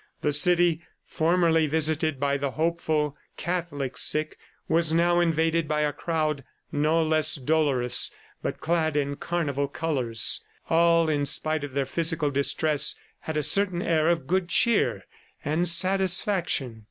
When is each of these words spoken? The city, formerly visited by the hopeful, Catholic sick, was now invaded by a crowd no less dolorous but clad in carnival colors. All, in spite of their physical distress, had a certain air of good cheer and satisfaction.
The 0.21 0.33
city, 0.33 0.81
formerly 1.05 1.67
visited 1.67 2.19
by 2.19 2.35
the 2.35 2.49
hopeful, 2.49 3.15
Catholic 3.37 3.95
sick, 3.97 4.39
was 4.67 4.91
now 4.91 5.19
invaded 5.19 5.67
by 5.67 5.81
a 5.81 5.93
crowd 5.93 6.43
no 6.71 7.03
less 7.03 7.35
dolorous 7.35 8.09
but 8.41 8.59
clad 8.59 8.97
in 8.97 9.15
carnival 9.17 9.67
colors. 9.67 10.43
All, 10.71 11.07
in 11.07 11.27
spite 11.27 11.63
of 11.63 11.73
their 11.73 11.85
physical 11.85 12.31
distress, 12.31 12.95
had 13.19 13.37
a 13.37 13.43
certain 13.43 13.83
air 13.83 14.07
of 14.07 14.25
good 14.25 14.49
cheer 14.49 15.05
and 15.45 15.69
satisfaction. 15.69 16.79